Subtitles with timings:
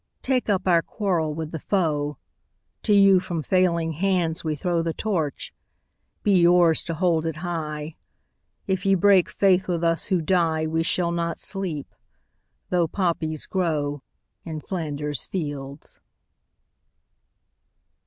[0.23, 2.17] Take up our quarrel with the foe:
[2.81, 5.53] To you from failing hands we throw The Torch:
[6.23, 7.97] be yours to hold it high!
[8.65, 11.93] If ye break faith with us who die We shall not sleep,
[12.71, 14.01] though poppies grow
[14.43, 15.99] In Flanders fields.